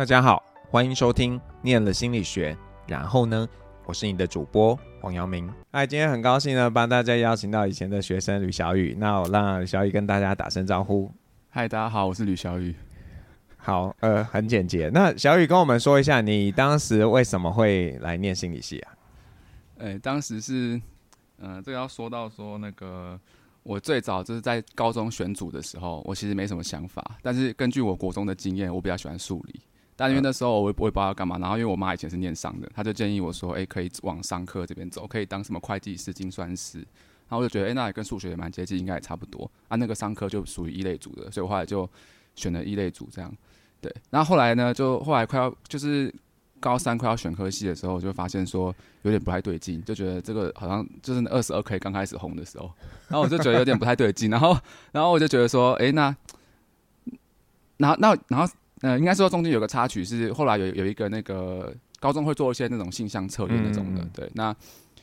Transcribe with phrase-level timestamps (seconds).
[0.00, 2.54] 大家好，欢迎收听《念了心理学》，
[2.86, 3.46] 然后呢，
[3.84, 5.52] 我是你的主播黄阳明。
[5.70, 8.96] 嗨，今天很高兴呢，帮大家邀请到以前的学生吕小雨。
[8.98, 11.12] 那我让小雨跟大家打声招呼。
[11.50, 12.74] 嗨，大家好，我是吕小雨。
[13.58, 14.88] 好，呃，很简洁。
[14.88, 18.92] 那小雨跟我们说一下，你当时为什么会来念心理系啊？
[19.80, 20.80] 哎，当时是，
[21.40, 23.20] 嗯、呃，这个要说到说那个，
[23.62, 29.60] 我最早就是在高中选组的时候，我其实没什么想法，但是根据我国中的经验，我比较喜欢数理。
[30.00, 36.78] 但因为那时候我我也不知道要干嘛，然后因为我妈以前是念商的，她就建议我说，哎，可以往商科这边走，可以当什么会计师、精算师。
[36.78, 39.50] 然后我就觉得，哎，那也跟数学也蛮接近，应该也差不多。
[39.68, 41.86] 啊，那个商科就属于一类组的，所以我后来就
[42.34, 43.30] 选了一类组这样。
[43.82, 46.10] 对，然后后来呢，就后来快要就是
[46.60, 52.72] 高三快要选科系的时候，我就发现说有点不太对劲，就觉得这个好像就是二十二 K 刚开始红的时候，
[53.08, 54.56] 然后我就觉得有点不太对劲，然后
[54.92, 56.16] 然后我就觉得说，哎，那，
[57.76, 58.50] 然后那然后。
[58.82, 64.52] 嗯、呃，应该说中间有个插曲是后来有有一个那个高中会做一些那种性向测验那种的，嗯、对，那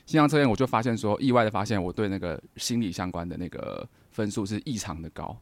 [0.06, 5.38] 性向测验我就发现说意外的发现我对那个心理相关的那个分数是异常的高，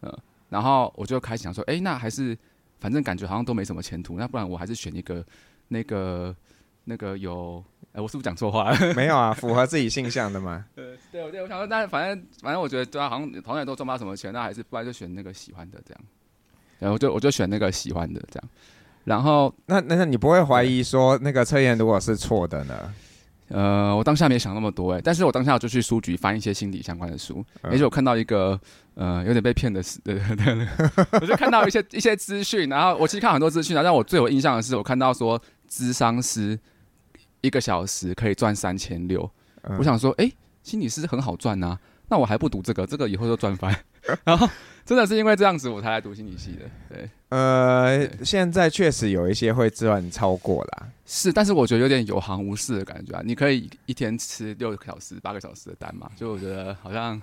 [0.00, 0.18] 嗯、呃，
[0.48, 2.36] 然后我就开始想说，哎、欸，那还是
[2.78, 5.24] 反正感觉好像都没什么前途，那不然我还是选一个
[5.68, 6.34] 那个
[6.82, 7.62] 那个有，
[7.92, 8.76] 哎、欸，我是不是讲错话了？
[8.96, 10.64] 没有啊，符合自己性向的嘛。
[10.74, 16.02] 呃，对，对，我想说，但反正反正我觉得对啊，好像同样都赚不到什么钱，那还是不然就选那个喜欢的这样。
[16.80, 18.48] 然后就我就选那个喜欢的这样，
[19.04, 22.74] 然后那那那你不会怀疑说那个测验如果是错的呢？
[23.52, 28.58] 呃，我当下没想那么多哎，但是我当下我就去书局翻一些心理相关的书，而且、嗯、我看到一个
[28.94, 30.68] 呃有点被骗的事，对对对，
[31.20, 36.56] 我就看到一些一些资讯，然后我其实看很多资讯啊，但我最有印象的是我看到说咨商师
[37.40, 39.28] 一个小时可以赚三千六，
[39.78, 40.30] 我想说哎，
[40.62, 41.76] 心理师很好赚啊，
[42.08, 43.76] 那我还不读这个，这个以后就赚翻，
[44.24, 44.48] 然后。
[44.82, 53.22] 真的是因为这样子我才来读心理系的，对，呃，现在确实有一些会赚超过啦，是，但是我觉得有点有行无市的感觉啊。
[53.24, 56.10] 你可以一天吃六个小时、八个小时的单嘛？
[56.16, 57.20] 就我觉得好像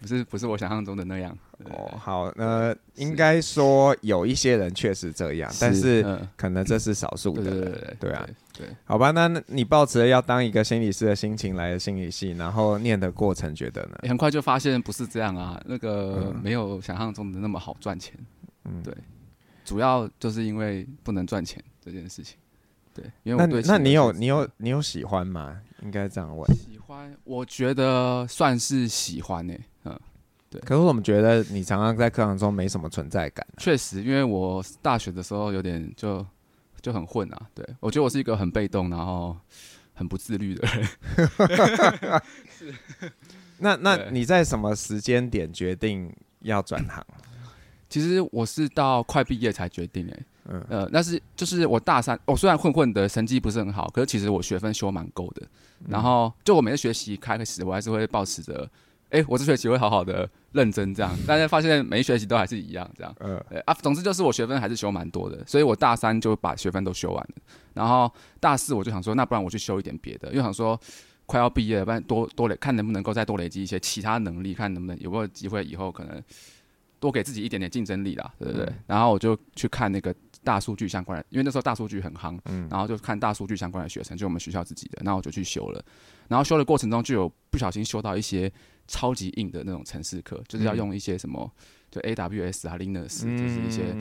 [0.00, 1.36] 不是不是我想象中的那样。
[1.70, 6.04] 哦，好，那应该说有一些人确实这样，但是
[6.36, 8.26] 可能这是少数的，对，对，对，啊。
[8.56, 13.98] 对，好吧，那你抱持了要当一个心理师的心情来的心理系，然后念的过程觉得呢？
[14.08, 18.14] 很快就发现不是这样啊，那个没有想象中的那么好赚钱。
[18.64, 18.94] 嗯，对，
[19.64, 22.36] 主要就是因为不能赚钱这件事情。
[22.94, 25.60] 对，因为那那你有你有你有喜欢吗？
[25.82, 26.48] 应该这样问。
[26.54, 29.64] 喜欢，我觉得算是喜欢呢、欸。
[29.86, 30.00] 嗯，
[30.54, 30.60] 对。
[30.62, 33.54] 可是我们觉得你常常在课堂中没什么存在感、啊。
[33.58, 36.24] 确实，因为我大学的时候有点就。
[36.84, 39.34] 就很混啊，对，我觉得我是一个很被动，然后
[39.94, 40.84] 很不自律的人。
[42.58, 42.74] 是，
[43.56, 47.02] 那那你在什么时间点决定要转行？
[47.88, 55.46] 其实我是到快毕业才决定诶、欸，嗯呃，那是就是我大三，我、哦、虽然混混的成绩不是很好，可是其实我学分修蛮够的。
[55.88, 58.70] 然后就我每次学习开始，我还是会保持着。
[59.14, 63.14] 哎、欸，我这学期会好好的认真这样， 但是发现每一学期都还是一样这样。
[63.20, 67.42] 嗯，啊，总之就是我学分还是修蛮多的，所以我大三就把学分都修完了。
[67.74, 70.76] 然后大四我就想说，那不然我去修一点别的，因为想说
[71.26, 76.20] 快要毕业了，不然多多累，看能不能够再多累积一些其他能力，看能不能有没有机会以后可能
[76.98, 78.66] 多给自己一点点竞争力啦，对不对？
[78.66, 85.80] 嗯、然后我就去看那个大数据相关的，因为那时候大数据很夯，嗯，然后就看大数据相关的学程，就我们学校自己的，然后我就去修了。
[86.26, 88.50] 然后修的过程中就有不小心修到一些。
[88.86, 91.50] 超级硬的那种程式课，就是要用一些什么，
[91.90, 93.94] 就 AWS 啊、Linux，就是一些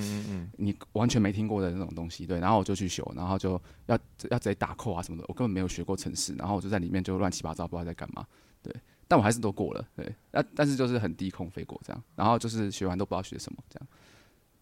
[0.58, 2.26] 你完全没听过的那种东西。
[2.26, 3.52] 对，然后我就去修，然后就
[3.86, 3.98] 要
[4.30, 8.26] 要直接打扣啊什么的，我根本没有学过程式，然后我就在里面就乱七八糟，不知道在干嘛。
[8.62, 8.74] 对，
[9.08, 9.86] 但我还是都过了。
[9.96, 13.88] 对，但但是就是很低空飞过这样，然后就是学完都不知道学什么这样。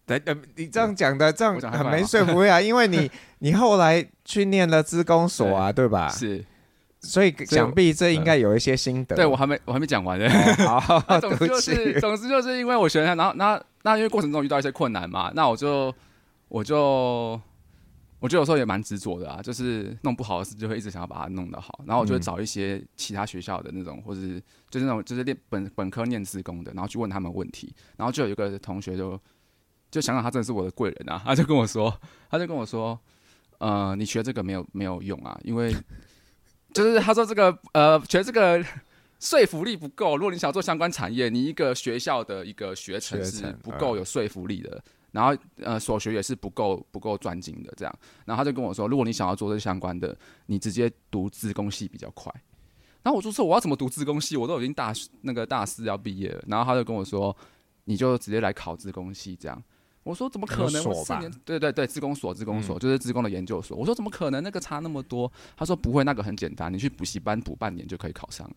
[0.04, 6.08] 对，呃，你这样讲的这样很没说服力啊，因为你 你后来去念了资工所啊，对吧？
[6.08, 6.44] 是。
[7.02, 9.16] 所以想必这应该有一些心得。
[9.16, 10.28] 对，我还没我还没讲完呢。
[10.66, 15.92] 好， 总之就是总之就是因为我学他，然后那那因为过程中遇到一些困难嘛，那我就
[16.48, 17.40] 我就
[18.20, 24.40] 我觉得有时候也蛮执着的啊，就是弄不好的事就会一直想要把它弄得好，然后我就会找一些其他学校的那种，或者是
[24.70, 29.20] 就是那种就是练本本科念资工的，然后去问他们问题，然后就有一个同学就
[29.90, 31.92] 就想想他真的是我的贵人啊，他就跟我说，
[32.30, 32.96] 他就跟我说，
[33.58, 35.74] 呃，你学这个没有没有用啊，因为。
[36.72, 38.64] 就是他说这个呃，觉得这个
[39.20, 40.16] 说服力不够。
[40.16, 44.82] 如果你想做相关产业，你一个学校的一个学程是不够有说服力的。
[45.12, 47.98] 然后呃，所学也是不够不够专精的这样。
[48.24, 50.16] 然后他就跟我说，如果你想要做这相关的，
[50.46, 52.32] 你直接读自工系比较快。
[53.02, 54.38] 然后我就说我要怎么读自工系？
[54.38, 54.90] 我都已经大
[55.20, 56.42] 那个大四要毕业了。
[56.46, 57.36] 然后他就跟我说，
[57.84, 59.62] 你就直接来考自工系这样。
[60.02, 60.84] 我说怎么可能？
[60.84, 63.76] 我四年，对对对，自工所，自工所、嗯、就是自工的研究所。
[63.76, 64.42] 我说怎么可能？
[64.42, 65.30] 那个差那么多？
[65.56, 68.50] 他说不会，那个很简单，你去补习班补半年就可以考上。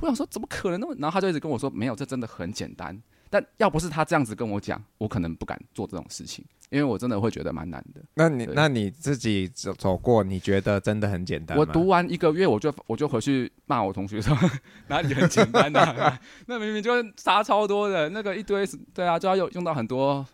[0.00, 0.94] 我想说怎么可能那么？
[0.98, 3.00] 然后他就一直跟我说没有，这真的很简单。
[3.30, 8.00] 但要不是他这样子跟我讲，我可能不敢做这种事情，因为我真的会觉得蛮难的。
[8.14, 11.58] 那你那你自己走走过，你觉得真的很简单？
[11.58, 14.34] 我读完一个月，我就我就回去骂我同学说
[14.88, 16.18] 哪里很简单啊？
[16.46, 20.26] 那明明就差超多的，那个一堆对啊，就要用用到很多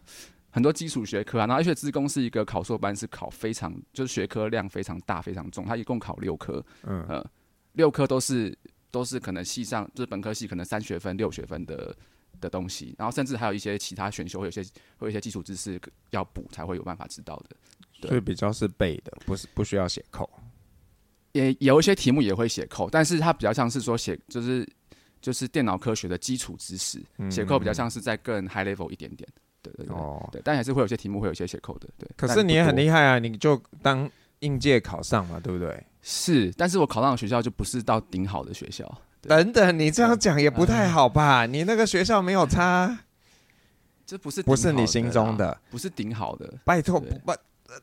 [0.54, 1.46] 很多基础学科啊。
[1.46, 7.30] 然后而且资工是一个考硕班，是考非常就是学科量非常大非常重，它一共考六科，嗯呃，
[7.72, 8.56] 六科都是
[8.90, 11.94] 都是可能系上就是本科系可能三学分六学分的。
[12.40, 14.60] 的东西，然后甚至还有一些其他选修，会有些
[14.98, 15.80] 会有一些基础知识
[16.10, 20.28] 要补才会有办法知道的，所以比较是背的，不是不需要写扣。
[21.32, 24.68] 也有一些题目也会写扣，但是它比较像是说写就是
[25.22, 27.00] 就是电脑科学的基础知识，
[27.30, 29.26] 写扣比较像是在更 high level 一点点。
[29.64, 31.88] 对对对，哦，对，但还是会有些题目会有一些写扣的。
[31.98, 34.08] 对，可是你也很厉害啊，你就当
[34.40, 35.82] 应届考上嘛，对不对？
[36.02, 38.86] 是，但是我考上的学校就不是到顶好的学校。
[39.22, 41.46] 等等，你这样讲也不太好吧？
[41.46, 42.98] 你那个学校没有差，
[44.04, 46.52] 这不是不是你心中的，不是顶好的。
[46.62, 47.38] 拜托不呃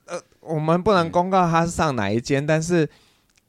[0.05, 2.87] 呃，我们不能公告他是上哪一间，但是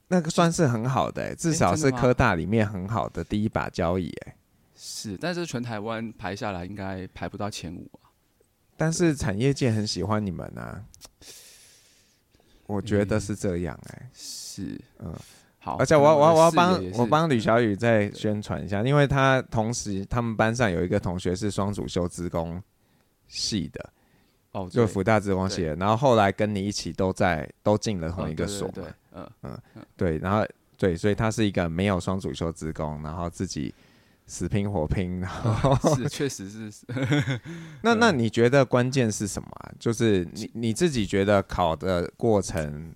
[0.07, 4.11] 那个算是很好的，至少是科大里面很好的第一把交椅。
[4.25, 4.35] 哎，
[4.75, 8.02] 是，但是全台湾排下来应该排不到前五啊。
[8.77, 10.83] 但是产业界很喜欢你们啊，
[12.65, 13.79] 我觉得是这样。
[13.89, 15.13] 哎，是，嗯。
[15.65, 22.61] 好，而且我我我要帮我帮吕小雨再宣传一下，因为他同时他们班上有一个同学是双主修资工
[23.29, 23.89] 系的，
[24.51, 28.83] 哦，就辅大资工系的，然后后来跟你一起都在都进了同一个所，对，
[29.13, 29.57] 嗯嗯
[29.95, 30.45] 对，然后
[30.77, 33.73] 对，所以他是一个没有双主修资工，然后自己
[34.25, 36.85] 死拼活拼，然后是 确实是，
[37.81, 39.71] 那那你觉得关键是什么啊？
[39.79, 42.93] 就是你你自己觉得考的过程。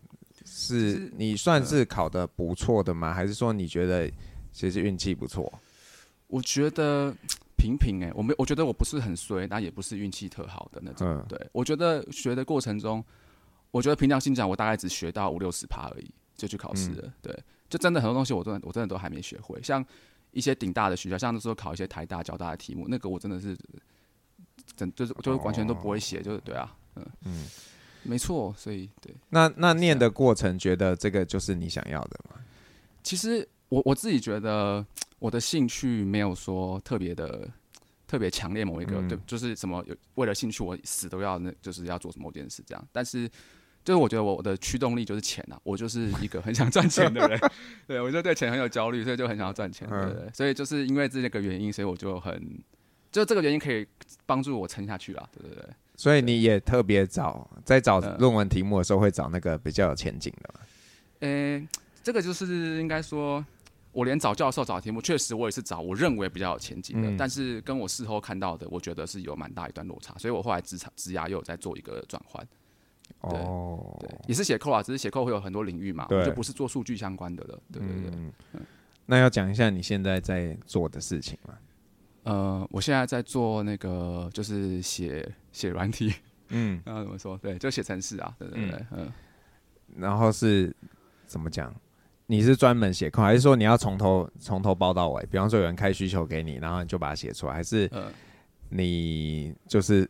[0.49, 3.13] 是你算是考的不错的吗？
[3.13, 4.09] 还是说你觉得
[4.51, 5.53] 其实运气不错？
[6.27, 7.13] 我觉得
[7.57, 11.05] 平平哎，我没，我觉得我不是很衰，但也不是运气特好的那种。
[11.05, 13.03] 嗯、对，我觉得学的过程中，
[13.71, 17.03] 我觉得凭良心讲，我大概只学到五六十趴而已，就去考试了。
[17.03, 19.61] 嗯、对，就真的很多东西，我真的我真的都还没学会。
[19.61, 19.85] 像
[20.37, 23.57] 一些顶大的学校，像那时候考一些台大、交大的题目，那个我真的是
[24.75, 27.47] 真就是就是完全都不会写，就是对啊，嗯嗯。
[28.03, 29.13] 没错，所以对。
[29.29, 32.39] 那那念的过程，觉得这个就是你想要的吗？
[33.03, 34.85] 其实我我自己觉得，
[35.19, 37.49] 我的兴趣没有说特别的
[38.05, 42.87] 特别强烈，某一个、嗯、对，就是什么有为了兴趣，我死都要那就是要做什么某件事这样。
[42.93, 43.29] 但是
[43.87, 47.39] 就是我觉得我的驱动力就是钱啊，我就是一个很想赚钱的人。
[47.87, 49.87] 对，我就对钱很有焦虑，所以就很想要赚钱。
[49.87, 52.61] 对，不，对，嗯、所以就是因为这个原因，所以我就很
[53.13, 53.87] 就这个原因可以
[54.25, 55.29] 帮助我撑下去啦。
[55.31, 55.65] 对对对。
[55.95, 60.59] 所以你也特别找在找论文题目的时候，会找那个比较有前景的吗？
[61.21, 61.67] 呃、欸，
[62.03, 63.41] 这个就是应该说，
[63.93, 72.45] 我连找教授找题目，确实我也是找我认为比较有前景的，嗯、但是跟我事后看到的，我觉得是有蛮大一段落差，所以我后来职场职涯又有在做一个转换。
[73.21, 77.59] 哦，对，也是写扣啊，只是写扣会有很多领域嘛，对就不是做数据相关的了。
[77.71, 78.61] 对对对，嗯嗯、
[79.05, 81.53] 那要讲一下你现在在做的事情吗？
[82.23, 86.13] 呃，我现在在做那个，就是写写软体，
[86.49, 87.37] 嗯，然 后怎么说？
[87.37, 88.99] 对，就写程式啊，对对对，嗯。
[88.99, 89.11] 嗯
[89.95, 90.75] 然后是
[91.25, 91.73] 怎么讲？
[92.25, 95.25] 你是专门写扣，还是说你要从头从头包到尾？
[95.27, 97.89] 比方说有人开需求给你，然后你就把它写出来，还是
[98.67, 100.07] 你就是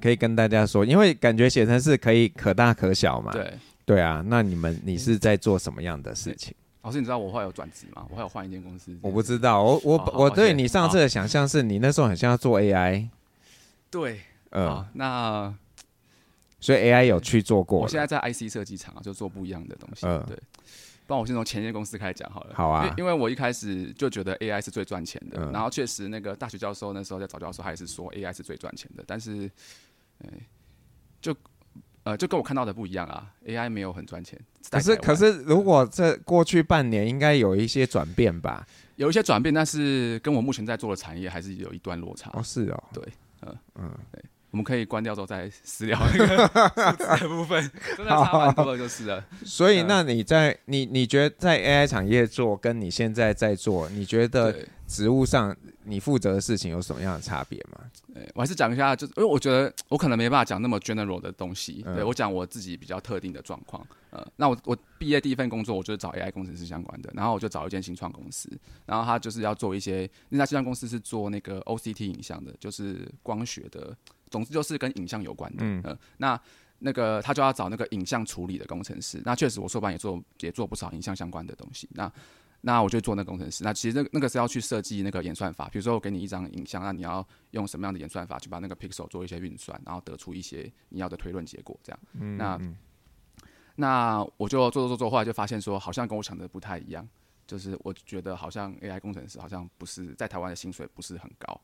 [0.00, 3.30] 可以跟大家说，因为感觉写成是可以可大可小嘛。
[3.32, 3.52] 对
[3.84, 6.54] 对啊，那你们你是在做什么样的事情？
[6.82, 8.06] 老师，你知道我后来有转职吗？
[8.10, 8.96] 我还有换一间公司。
[9.02, 13.08] 我不知道，我我我对你上次的想象是你那时候很像要做 AI。
[13.90, 14.20] 对，
[14.52, 15.54] 嗯，那
[16.58, 17.80] 所以 AI 有去做过。
[17.80, 20.06] 我现在在 IC 设计厂就做不一样的东西。
[20.06, 20.38] 嗯，对。
[21.06, 22.54] 帮我先从前一间公司开始讲好了。
[22.54, 22.94] 好啊。
[22.96, 29.50] 因为我一开始就觉得 AI 是最赚钱的，嗯、然后确实那个大学教授那时候在找教授，他也是说 AI 是最赚钱的，但是，
[30.24, 30.28] 哎，
[31.20, 31.36] 就。
[32.02, 34.40] 呃，就跟我看到的不一样啊，AI 没有很赚钱。
[34.70, 38.66] 可是，可是如果这过去半年应该有一些转变吧？
[38.96, 42.30] 有一些转变，但是跟我目前在做的产业还是有一段落差。
[42.32, 43.04] 哦，是哦，对，
[43.42, 49.24] 嗯嗯，对，我们可以关掉之后再私聊那个部分， 真的差蛮多的，就是了。
[49.44, 54.54] 所以，那你在你你觉得在 AI 产业做，跟你现在在做，你觉得
[54.86, 55.56] 职务上？
[55.84, 57.80] 你负责的事情有什么样的差别吗？
[58.14, 63.84] 对，我还是讲一下，就是因为我觉得我可能没办法讲那么 general 的东西，嗯、对，我讲我自己比较特定的状况。
[64.10, 68.48] 呃，那我我毕业第一份工作，我就是找 AI 工程师相关的，然后我就找一间新创公司，
[68.86, 73.96] 然后他就是要做一些那家新创公司是做那个 OCT 影像的，就是光学的
[74.30, 75.58] 总之就是跟影像有关的。
[75.64, 76.40] 嗯、呃，那
[76.78, 79.20] 那个他就要找那个影像处理的工程师。
[79.24, 81.88] 那确实我硕班也做也做不少影像相关的东西。
[81.92, 82.10] 那
[82.62, 83.64] 那我就做那个工程师。
[83.64, 92.00] 那其实那那个是要去设计那个演算法，比如说我给你一张影像，那你要用什么样的演算法去把那个 pixel 做一些运算，然后得出一些你要的推论结果，这样。
[92.12, 92.60] 嗯、那
[93.76, 97.08] 那我就做做做做，后来就发现说，好像跟我想的不太一样。
[97.46, 101.60] 就是我觉得好像 AI 工程师好像不是在台湾的薪水不是很高。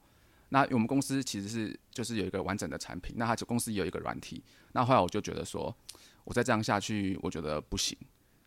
[0.51, 4.43] 那我们公司其实是就是有一个完整的产品，那他公司有一个软体。
[4.73, 5.75] 那后来我就觉得说，
[6.25, 7.97] 我再这样下去，我觉得不行。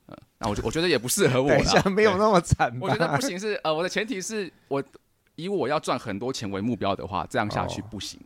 [0.08, 1.50] 嗯，那我就我觉得也不适合我。
[1.54, 2.76] 等一下，没有那么惨。
[2.80, 4.84] 我觉得不行是呃，我的前提是我
[5.36, 8.20] 以我要赚很多钱为目标的话，这样下去不行。
[8.20, 8.26] 哦、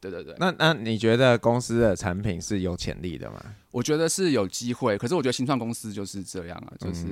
[0.00, 0.34] 对对对。
[0.38, 3.42] 那那你觉得公司的产品是有潜力的吗？
[3.70, 7.06] 我觉得是有机会，可是我觉得新创公司就是这样啊，就是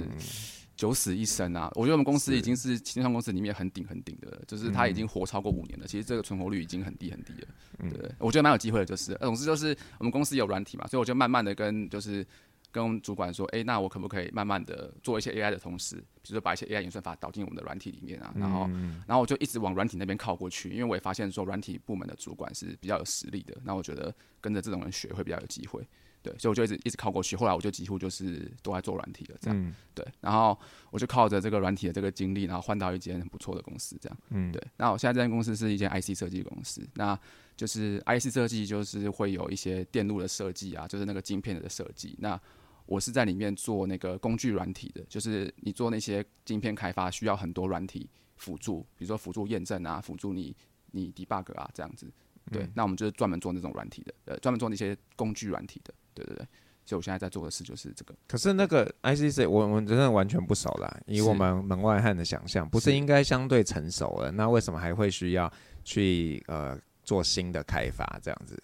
[0.83, 1.71] 九死一生啊。
[1.75, 7.49] 我觉得我们公司已经是新创公司里面很顶很顶的了，就是它已经活超过五年了，其实这个存活率已经很低很低了。
[7.91, 12.27] 对，我觉得蛮有机会的，就是总之就是我们公司有软体嘛，所以我就慢慢的跟就是。
[12.75, 18.67] 跟主管说，哎、欸，那我可不可以慢慢的做一些 AI 的同时，比如说把一些 AI 演算法导进我们的软体里面啊，然后，
[19.07, 25.87] 然后我就一直往软体那边靠过去，因为我也发现说软体部门的主管是比较有实力的，那我觉得跟着这种人学会比较有机会，
[26.23, 30.59] 对，所以我就一直一直靠过去，后来我就几乎就是都在做软体了，这样，对，然后
[30.91, 37.19] 我就靠着这个软体的这个经历，然后换到一间很不错的公司，这样，嗯，对，那我现在这间公司是一间 IC 设计公司，那
[37.57, 42.41] 就是 IC 设计就是会有一些电路的设计啊，就是那个晶片的设计，那。
[42.85, 50.55] 我是在里面做那个工具软体的，就是你做那些晶片开发需要很多软体辅助，比如说辅助验证啊，辅助你
[50.91, 52.13] 你 debug 啊这样子。
[52.51, 55.95] 对，嗯、那我们就是专门做那种软体的，呃，专门做那些工具软体的。
[56.15, 56.47] 对对对，
[56.85, 58.15] 所以我现在在做的事就是这个。
[58.27, 64.31] 可是那个 ICC 我我真的完全不熟啦，以我们门外汉的想象，不是应该相对成熟了？
[64.31, 65.53] 那为什么还会需要
[65.85, 68.63] 去呃做新的开发这样子？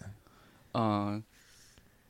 [0.73, 1.23] 嗯、呃。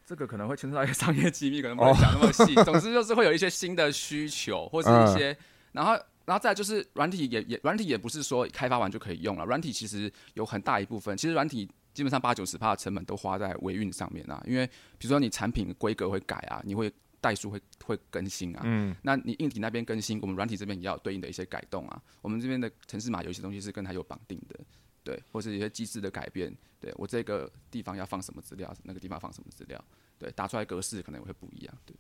[0.10, 2.55] 这个可能会牵涉到一个商业机密，可能不能讲那么细。
[2.55, 2.65] Oh.
[2.65, 5.38] 总之就是会有一些新的需求，或者一些，uh.
[5.74, 5.91] 然后，
[6.25, 9.46] 然后再来就是软体也也软体也不是说开发完就可以用了。
[9.46, 14.43] 软体其实有很大一部分，其实软体基本上八九十趴的成本都花在维运上面啊。
[14.48, 14.65] 因为
[14.98, 16.91] 比如说你产品规格会改啊，你会
[17.22, 18.62] 代数会会更新啊。
[18.63, 18.96] 嗯。
[19.01, 22.01] 那你硬体那边更新，我们软体这边也要有对应的一些改动啊。
[22.22, 24.60] 我们这边的城市码有一些东西是跟它有绑定的，
[25.03, 26.55] 对，或是一些机制的改变。
[26.79, 29.84] 对，我这个地方要放什么资料，那个地方放什么资料，
[30.17, 31.77] 对，打出来格式可能会不一样。
[31.86, 31.93] 对，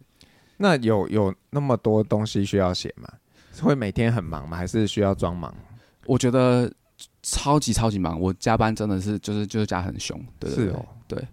[0.55, 3.09] 那有有那么多东西需要写吗？
[3.61, 4.55] 会每天很忙吗？
[4.55, 5.53] 还是需要装忙？
[6.05, 6.71] 我觉得
[7.21, 10.19] 超级超级忙，我加班真的是就是就是加很凶。
[10.39, 11.27] 对，对，对，是哦，对，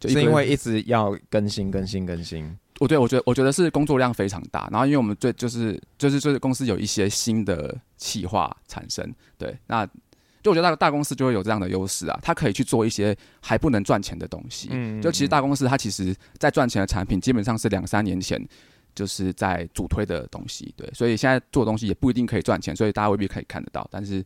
[0.00, 2.56] 就是因为一直要更新更新更新。
[2.80, 9.88] 我对我觉得我觉得是工作量非常大，然后因为我们最就是就是就是公司有一些新的企划产生，对，那。
[10.40, 14.68] 就我觉得大大公司就会有这样的优势啊，它可以去做一些还不能赚钱的东西。
[14.70, 18.40] 嗯，就其实大公司它其实在赚钱的产品基本上是两三年前
[18.94, 24.24] 就是在主推的东西，对，所以现在做的东西也不一定可以赚钱，所以大家未必可以看得到，但是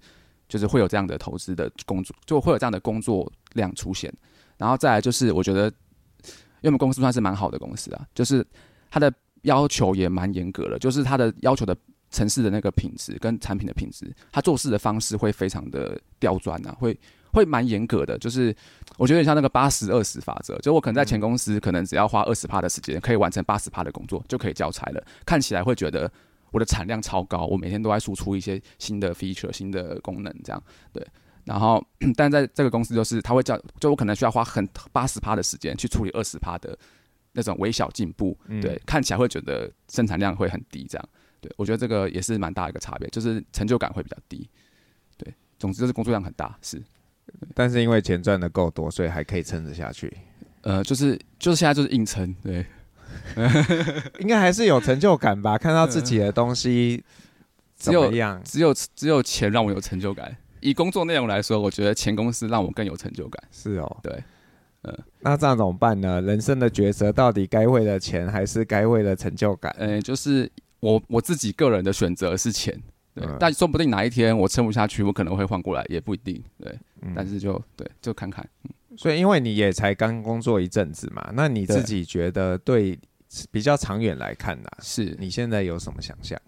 [0.53, 4.13] 就是会有这样的投资的工作，就会有这样的工作量出现。
[4.59, 8.47] 然后再来就是我觉得，因为我们公司算是蛮好的公司啊，就是
[8.91, 9.11] 它的
[9.43, 11.75] 要求也蛮严格的，就是它的要求的。
[12.15, 16.95] 城市的那个品质跟产品的品质，它做事的方式会非常的刁钻啊，会
[17.33, 18.19] 会蛮严格的。
[18.19, 18.55] 就是
[18.99, 25.03] 我觉得像那个八十二十法则，就我可能在前公司可能只要花二十趴的时间，可以完成八十趴的工作，就可以交差了。
[25.25, 26.13] 看起来会觉得
[26.53, 31.05] 我的产量超高，我每天都在输出一些新的 feature、新的功能，这样对。
[31.45, 31.85] 然后，
[32.17, 36.79] 但在这个公司就是他会叫，就我可能需要花很八十趴的时间去处理二十趴的
[37.33, 41.09] 那种微小进步，对，看起来会觉得生产量会很低，这样。
[41.41, 44.49] 对，我觉得这个也是蛮大的一个差别，就是成就感会比较低。
[45.17, 46.81] 对，总之就是工作量很大，是。
[47.55, 50.17] 但是因为钱赚的够多，所以还可以撑得下去。
[50.61, 52.65] 呃，就是就是现在就是硬撑，对。
[54.21, 55.57] 应该还是有成就感吧？
[55.59, 57.03] 看到自己的东西
[57.77, 58.41] 怎么样？
[58.45, 60.37] 只有只有只有钱让我有成就感。
[60.61, 63.43] 以工作内容来说，我觉得前公司让我更有成就感。
[63.51, 64.23] 是哦，对。
[64.83, 66.21] 嗯，那这样怎么办呢？
[66.23, 69.75] 人生的抉择到底该为了钱，还是该为了成就感？
[69.79, 70.51] 嗯，就是。
[70.83, 72.77] 我我自己个人的选择是钱，
[73.15, 78.45] 对，嗯、但说不定哪一天我撑不下去，我可能会换过来，也不一定，对，嗯、但是就对，就看看。
[78.65, 82.99] 嗯、所以，因为你也才刚工作一阵子嘛，那你自己觉得对
[83.51, 86.39] 比较长远来看呢、啊，是你现在有什么想象？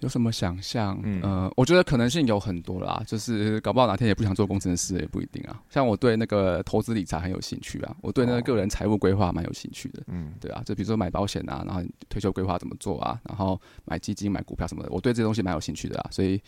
[0.00, 0.96] 有什么想象？
[1.02, 5.60] 嗯、呃，我觉得可能性有很多啦，就是搞不好哪天也不想做工程师，也不一定啊。
[5.68, 10.02] 像我对那个投资理财很有兴趣啊，我对那个个人财务规划蛮有兴趣的。
[10.06, 16.08] 嗯，对啊，就比如说买保险啊，然后退休规划怎么做啊，然后买基金、买股票什么的，我对这些东西蛮有兴趣的啊。
[16.12, 16.40] 所以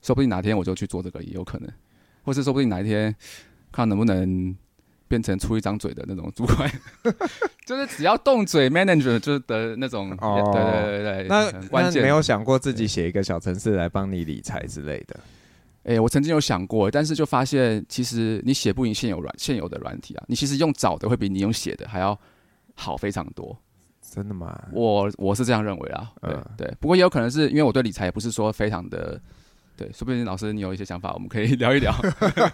[0.00, 1.70] 说不定哪天我就去做这个也有可能，
[2.22, 3.14] 或是说不定哪一天
[3.74, 4.56] 看能不能
[5.08, 6.70] 变成出一张嘴的那种主管，
[7.66, 10.16] 就是只要动嘴，manager 就是的那种。
[10.20, 15.20] 哦，对对对对，那关键没有想过自己写一个小程式来帮你理财之类的。
[15.84, 22.18] 哎、欸，我曾经有想过，但是就发现其实你写不赢现有软现有的软体啊，你其实用找的会比你用写的还要
[22.74, 23.56] 好非常多。
[24.00, 24.58] 真的吗？
[24.72, 26.10] 我我是这样认为啊。
[26.22, 29.20] 对、嗯、对，不过也有可能是因为我对理财也不是说非常的。
[29.76, 31.92] 对，说不定老师你有一些想法，我们可以聊一聊。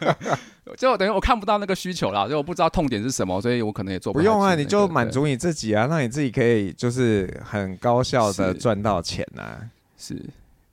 [0.78, 9.60] 就等于我看不到那个需求啦，就我不知道痛点是什么，所以我可能也做不，不用啊，你就满足你自己啊，让你自己可以就是很高效的赚到钱啊。
[9.98, 10.14] 是，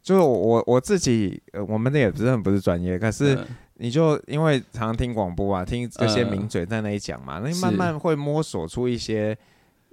[0.02, 3.38] 就是我我自己，呃，我们那也真的不是专业，可是
[3.76, 9.38] 你就因为常常听广播啊，听这些名嘴在那里讲嘛，那你慢慢会摸索出一些。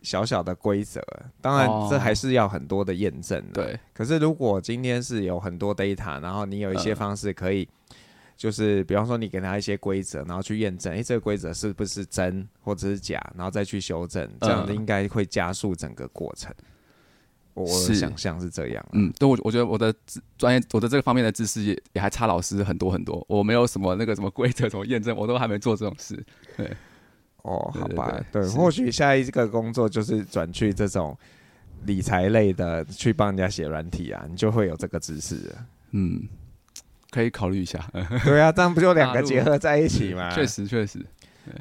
[0.04, 1.02] 小小的规则，
[1.40, 3.64] 当然这还是要很多的验证的。
[3.64, 7.66] 对，可是如果今天是有很多 data，然后你有一些方式可以，
[8.36, 16.54] 就是比方说你给他一些规则，然后去验证，诶，这个规则是不是真或者是假，然后再去修正，这样子应该会加速整个过程。
[17.54, 18.84] 我的想象是这样。
[18.92, 19.94] 嗯，对，我我觉得我的
[20.36, 23.24] 专业，我的这个方面的知识也也还差老师很多很多。
[23.28, 26.20] 我没有什么那个什么规则，什么验证，我都还没做这种事。
[26.56, 26.76] 对。
[27.44, 31.16] 哦，好吧，对，对，对，或许下一个工作就是转去这种
[31.84, 35.54] 理财类的，去帮人家写软体啊，你就会有这个知识。
[35.92, 36.26] 嗯，
[37.10, 37.78] 可以考虑一下。
[38.24, 40.34] 对啊，这样不就两个结合在一起吗？
[40.34, 41.04] 确实，确实。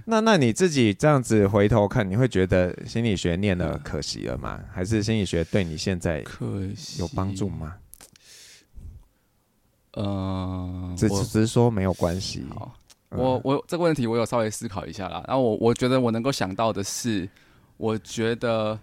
[0.05, 4.61] 那那你自己这样子回头看，你会觉得心理学念了可惜了吗？
[4.71, 6.23] 还是心理学对你现在
[6.97, 7.75] 有帮助吗？
[9.97, 12.45] 嗯，只只是说没有关系。
[13.15, 17.27] 我我这个问题我有稍微思考一下啦，然后我我觉得我能够想到的是，
[17.77, 18.79] 我觉得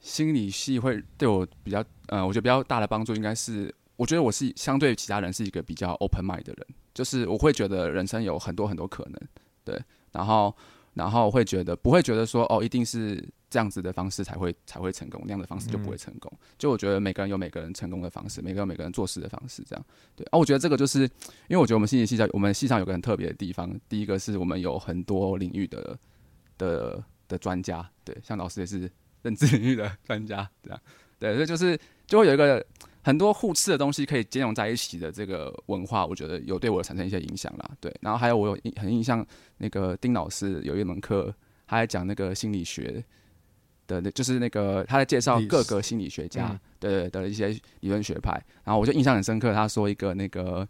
[0.00, 9.20] 心理系会对我比较，呃，我觉得比较大的帮助应该是，我觉得我是相对其他人是一个比较 open mind 的人，就是我会觉得人生有很多很多可能，
[9.64, 9.80] 对，
[10.12, 10.54] 然后。
[10.96, 13.22] 然后会觉得不会觉得说哦，一定是
[13.56, 16.30] 这样子的方式才会才会成功，那样的方式就不会成功。
[16.58, 19.82] 就我觉得每个人有每个人成功的方式，每个人有每个人做事的方式，这样
[20.14, 20.26] 对。
[20.26, 21.04] 啊，我觉得这个就是
[21.48, 25.98] 因为我觉得我们心理系在我们系上有个很特别的地方，第一个是我们有很多领域的
[26.58, 28.90] 的的专家，对，像老师也是
[29.22, 30.78] 认知领域的专家，这样
[31.18, 32.62] 对，所以就是就会有一个。
[33.06, 37.70] 很多互斥的东西可以兼容在一起的这个文化，我觉得有对我产生一些影响啦。
[37.80, 39.24] 对，然后还有我有印很印象，
[39.58, 41.32] 那个丁老师有一门课，
[41.68, 43.04] 他在讲那个心理学
[43.86, 47.48] 的，那就是那个他在介绍各个心理学家的的一些
[47.80, 48.32] 理论学派，
[48.64, 50.66] 然后我就印象很深刻，他说一个那个。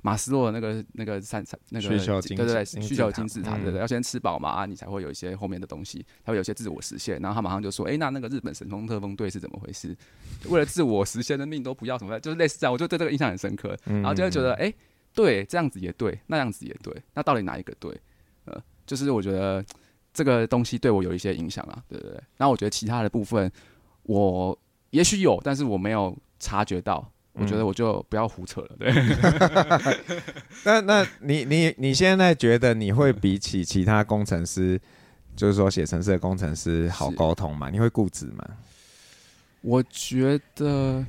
[0.00, 7.18] 马斯洛的那个那个三三那个对对对需求金字塔对对，要先吃饱嘛啊，你才会有一些后面的东西，才会有一些自我实现。
[7.20, 9.94] 然后他马上就说：“哎，那那个日本神风特工队是怎么回事？
[10.48, 13.76] 为了自我实现的命都不要什么的，就是类似这样。”我就对这个印象很深刻。
[13.86, 14.72] 然后就会觉得：“哎，
[15.12, 18.00] 对，这样子也对，那样子也对，那到底哪一个对？”
[18.46, 19.62] 呃，就是我觉得
[20.18, 22.20] 这个东西对我有一些影响啊，对对对。
[22.38, 23.48] 那我觉得其他的部分，
[24.02, 24.58] 我
[24.90, 27.08] 也许有，但是我没有察觉到。
[27.34, 28.92] 我觉得我就不要胡扯了，对。
[30.66, 34.80] 那那你你你现在觉得你会比起其他工程师，
[35.36, 37.70] 就是说写程式的工程师好沟通吗？
[37.70, 38.44] 你会固执吗？
[39.60, 41.06] 我觉得，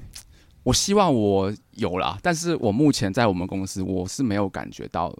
[0.61, 5.11] 我希望我有啦，但是我目前在我们公司，我是没有感觉到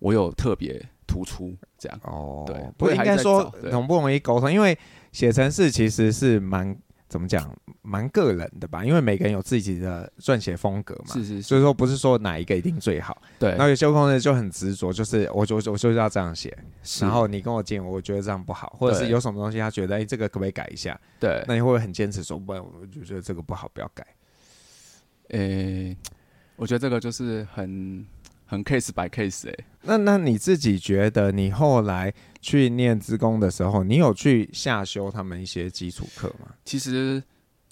[0.00, 2.00] 我有特别突出这样。
[2.04, 4.78] 哦，对，不应该说容不容易沟通，因为
[5.12, 6.76] 写程式其实是蛮。
[7.08, 13.20] 怎么讲，蛮个人的吧，因为每个人有自己的撰写风格嘛，是是是，所以说不是说哪一个一定最好。
[13.38, 16.56] 对，然后有些工程师就很执着，就是我就我就是要这样写，
[17.02, 20.98] 然后你跟我建议，我觉得这样不好，或者是有什么东西他觉得哎这个可不可以改一下？
[21.20, 24.06] 对，那你会不会很坚持说不然我就觉得这个不好，不要改？
[25.32, 25.96] 诶、欸，
[26.56, 28.06] 我觉得这个就是很。
[28.52, 32.12] 很 case by case 哎、欸，那那你自己觉得你后来
[32.42, 36.54] 去念职工的时候，你有去下修他们一些基础课吗？
[36.62, 37.22] 其实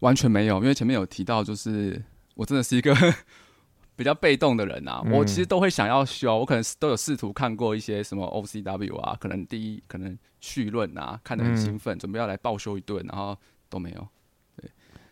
[0.01, 2.03] 完全没有，因为前面有提到，就是
[2.35, 2.97] 我真的是一个
[3.95, 5.03] 比较被动的人啊。
[5.05, 13.37] 嗯、我其实都会想要修，我可能都有试图看过一些什么 OCW 啊，可能第一可能绪论啊，看得很兴奋，嗯、准备要来报修一顿，然后
[13.69, 14.09] 都没有。
[14.57, 14.71] 对，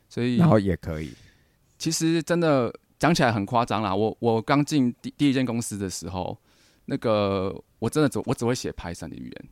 [0.09, 1.13] 所以然后也可以。
[1.77, 2.75] 其实真的。
[2.99, 6.37] 讲起来很夸张啦，我我刚进第第一间公司的时候，
[6.87, 9.49] 那个我真的只我只会写 Python 的语言，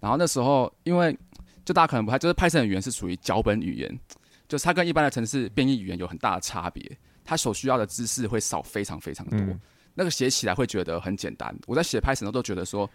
[0.00, 1.16] 然后那时候因为
[1.64, 4.00] 就大家可能不太就是 Python 的语言是属于脚本语言，
[4.48, 9.60] 就是它跟一般的城市编译语言有很大的差别，它所需要的知识会少非常非常多，嗯、
[9.94, 11.54] 那个写起来会觉得很简单。
[11.66, 12.88] 我在写 Python 的都觉得说，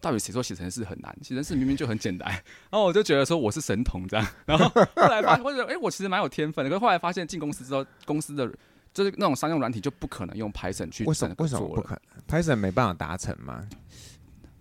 [0.00, 1.16] 到底谁说写程式很难？
[1.22, 2.28] 写程式明明就很简单，
[2.68, 8.52] 然后我就觉得说我是神童这样，然后后来发现哎我其实蛮有天分的，可是后来发现进公司之后，公司的
[8.92, 11.04] 就是那种商用软体就不可能用 Python 去。
[11.04, 11.34] 为什么？
[11.38, 13.66] 为什么不可能？Python 没办法达成吗？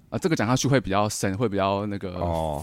[0.10, 2.13] 啊，这个讲下去会比较深，会比较那个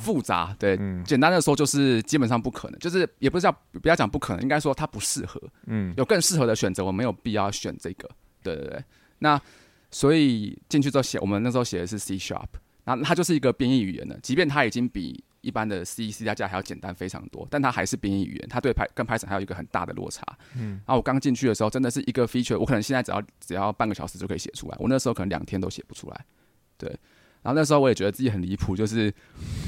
[0.00, 0.44] 复杂。
[0.44, 5.38] 哦、对，嗯、简单的说就是基本上不可能，就是也不是叫不要讲不可能，应该说它不适合。
[5.66, 8.08] 嗯，有更适合的选择，我没有必要选这个。
[8.42, 8.84] 对对对，
[9.18, 9.38] 那
[9.90, 12.48] 所以进去之后写，我们那时候写的是 C Sharp，
[12.84, 20.24] 那它就是一个编译语言的，即便它已经比一般的 C、C 加加还要简单非常多，但它还是编译语言，它对 Py 跟 Python 还有一个很大的落差。
[20.56, 26.24] 嗯，然后我刚进去的时候，真的是一个 feature，我可能现在只要只要半个小时就可以写出来，我那时候可能两天都写不出来。
[26.76, 26.88] 对，
[27.42, 29.12] 然后那时候我也觉得自己很离谱，就是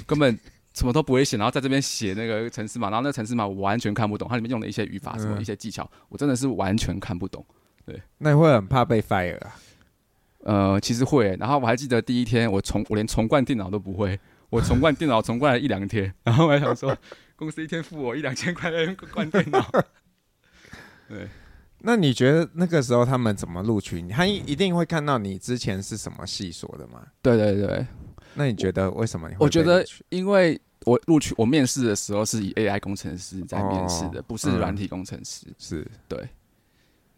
[0.07, 0.39] 根本
[0.75, 7.45] 什么都不会写，然后在这边写那个程式码，然后那个程式码我完全看不懂，它里面用的一些语法什么一些技巧，我真的是完全看不懂。
[7.85, 9.57] 对，那你会很怕被 fire 啊？
[10.41, 11.37] 呃，其实会。
[11.41, 14.19] 然后我还记得第一天我重我连重灌电脑都不会。
[14.57, 16.97] 我重灌电脑，重灌了一两天，然后我还想说，
[17.37, 19.71] 公司一天付我一两千块来灌电脑。
[21.11, 21.29] 对，
[21.81, 24.09] 那你觉得那个时候他们怎么录取你？
[24.11, 27.07] 他一定会看到你之前是什么系所的吗？
[27.21, 27.87] 对对对。
[28.33, 29.45] 那你觉得为什么你会？
[29.45, 35.45] 我觉得，因为我录取我面试的时候是以 AI 工程师在面试的，哦、不是软体工程师。
[35.49, 36.19] 嗯、是，对。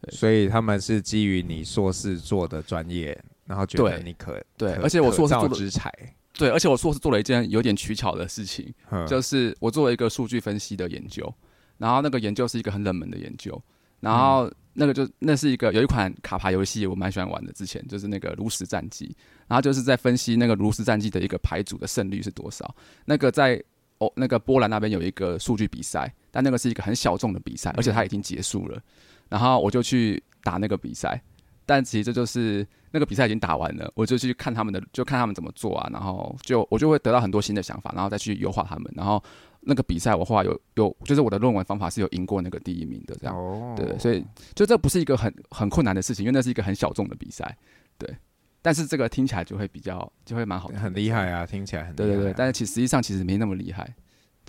[0.00, 5.92] 对所以他们是基于你硕士做的专业，然后觉得你可对，对，而且我硕士做的才。
[6.38, 8.72] 对，而且我硕士做了一件有点取巧的事情，
[9.08, 11.34] 就是我做了一个数据分析的研究，
[11.78, 13.60] 然后那个研究是一个很冷门的研究，
[13.98, 19.12] 然后那个就那是一个有一款卡牌游戏我蛮喜欢玩的，之前就是那个炉石战记，
[19.48, 22.72] 然后就是在分析那个炉石战记的一个牌组的胜率是多少。
[23.04, 23.60] 那个在
[23.98, 28.80] 哦那个波兰那边有一个数据比赛，但那个是一个很小众的比赛，而且它已经结束了，
[29.28, 31.20] 然后我就去打那个比赛。
[31.66, 38.92] 但其实这就是那个比赛已经打完了，我就去看他们的，就看他们怎么做啊，然后就我就会得到很多新的想法，然后再去优化他们。
[38.96, 39.22] 然后
[39.60, 43.36] 那个比赛我后来有有，就是我的论文方法是有赢过那个第一名的，这样。
[43.36, 43.74] 哦。
[43.76, 44.24] 对，所以
[44.54, 47.56] 就这不是一个很很困难的事情，因为那是一个很小众的比赛。
[47.96, 48.16] 对。
[48.60, 52.06] 但是这个听起来就会比较就会蛮好，很厉害啊，听起来很厉害。
[52.06, 53.88] 对对对，但是其实实际上其实没那么厉害。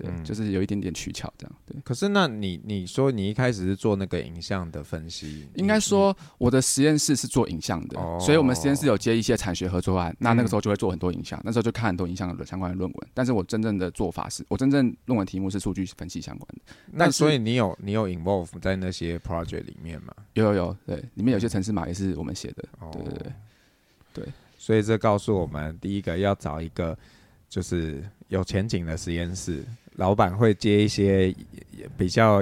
[0.03, 1.55] 对，就是有一点点取巧这样。
[1.65, 13.09] 对，可是那你你说你一开始是做那个影像的分析，应该说我的实验室是做影像的，所以我们实验室有接一些产学合作案，那那个时候就会做很多影像，那时候就看很多影像的相关的论文。
[13.13, 16.73] 但是我真正的做法是，我真正论文题目是数据分析相关的。
[16.91, 20.13] 那所以你有你有 involve 在那些 project 里面吗？
[20.33, 22.63] 有有有，对，里面有些城市码也是我们写的。
[22.91, 23.33] 对对对，
[24.13, 26.97] 对，所以这告诉我们，第一个要找一个
[27.49, 29.65] 就是有前景的实验室。
[29.99, 31.35] 老板会接一些
[31.97, 32.41] 比较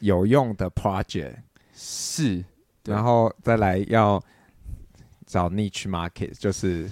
[0.00, 1.34] 有用的 project，
[1.74, 2.44] 是，
[2.84, 4.22] 然后再来要
[5.24, 6.88] 找 niche market，就是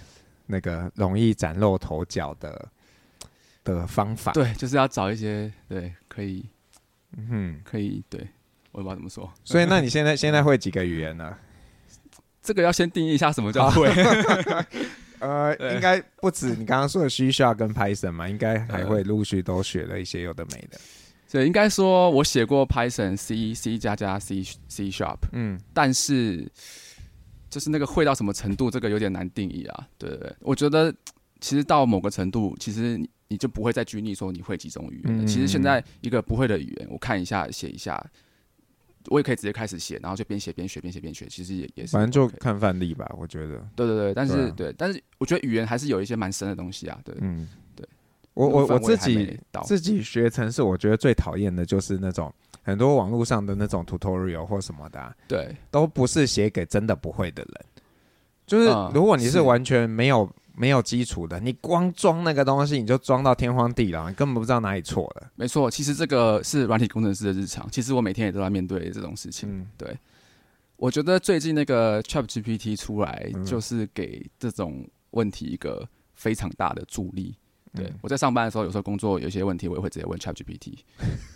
[0.46, 2.68] 那个容易崭露头角的
[3.62, 4.32] 的方法。
[4.32, 6.48] 对，就是要找一些对可以，
[7.18, 8.26] 嗯哼，可以对，
[8.72, 9.30] 我也不知道怎么说。
[9.44, 11.36] 所以，那你现在现在会几个语言呢？
[12.42, 13.88] 这个要先定义一下什么叫会。
[15.24, 20.78] 呃，应该不止你刚刚说的 C Sharp 跟 Python 嘛，应该还会陆续都学了一些有的没的。
[21.30, 26.46] 对，应该说我写过 Python、C、C 加加、C C Sharp，嗯，但是
[27.50, 29.88] 就是那个会到什么程度，这个有点难定义啊。
[29.98, 30.94] 对对对，我觉得
[31.40, 38.00] 其实到某个程度，其实你你就不会再拘泥说你会几种语言其实现在一个不会的语言，我看一下写一下。
[39.08, 41.26] 我也可以直接开始写，然后就边写边学，边写边学。
[41.26, 43.10] 其实也也是，反正就看范例吧。
[43.18, 46.98] 我觉得，对对对，但是对，对，但是我觉得语言还是有一些蛮深的东西啊。
[47.04, 47.86] 对，嗯，对。
[48.34, 57.64] 我我我自己自己学程式，我觉得最讨厌的就是那种很多网络上的那种 tutorial 或什么的，啊，对，都不是写给真的不会的人。
[58.46, 60.30] 就是如果你是完全没有。
[60.56, 65.30] 没有基础的，你光装那个东西，你就装到天荒地老，你根本不知道哪里错了。
[65.34, 67.68] 没错，其实这个是软体工程师的日常。
[67.70, 69.48] 其实我每天也都在面对这种事情。
[69.50, 69.96] 嗯，对。
[70.76, 77.36] 我觉得最近那个 ChatGPT 出来，就是给这种问题一个非常大的助力。
[77.74, 80.78] 对，我在上班的时候，有时候工作有些问题，我也会直接问 ChatGPT。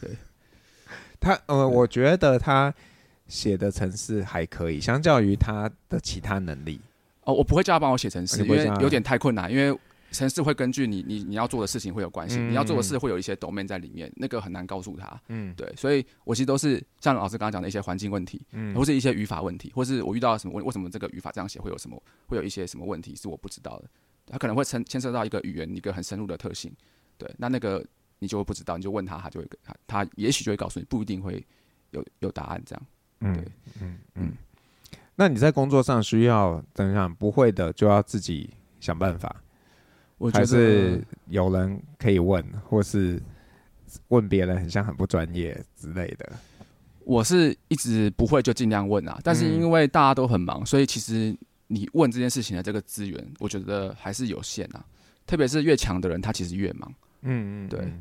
[0.01, 0.11] 对，
[1.19, 2.75] 他呃，我觉得他
[3.27, 6.81] 写的程式还可以，相较于他的其他能力。
[7.29, 9.53] 哦，我不会叫他帮我写程式，因为有点太困难。
[9.53, 9.79] 因为
[10.11, 15.21] 程式会根据你你你要做的事情会有关系，嗯、你要做的事会有一些 domain 在里面，那个很难告诉他。
[15.29, 23.85] 嗯，对，所以我其实都是像老师刚刚讲的一些环境问题，嗯，或是一些语法问题，或是我遇到什么问，为什么这个语法这样写会有什么，会有一些什么问题是我不知道的。
[24.27, 26.73] 他可能会牵牵涉到一个语言一个很深入的特性，
[27.19, 27.85] 对，那那个
[28.19, 31.47] 你就会不知道，你就问他，他就会他他也许就会告诉你，不一定会
[31.91, 32.87] 有有答案这样。
[33.21, 33.83] 对，嗯对嗯。
[33.83, 34.33] 嗯嗯
[35.21, 39.35] 那你在工作上需要怎样不会的就要自己想办法，
[40.17, 43.21] 我觉得还是有人可以问，或是
[44.07, 46.33] 问别人很像很不专业之类的。
[47.01, 54.85] 我是一直不会就尽量问啊，但是因为大家都很忙，所以其实你问这件事情的这个资源，我觉得还是有限啊。
[55.27, 56.95] 特别是越强的人，他其实越忙。
[57.23, 57.93] 嗯嗯，对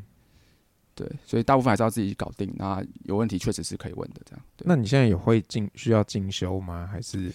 [0.98, 2.52] 对，所以大部分还是要自己搞定。
[2.58, 4.46] 那有问题确实是可以问的，这样。
[4.66, 6.90] 那你现在有会进需要进修吗？
[6.92, 7.32] 还是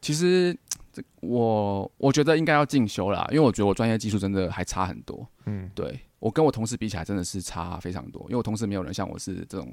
[0.00, 0.56] 其实
[0.92, 5.28] 这我我觉得应该要进修啦，因为我觉得我专业技术真的还差很多。
[5.44, 8.22] 嗯，对我跟我同事比起来，真的是差非常多。
[8.22, 9.72] 因为我同事没有人像我是这种。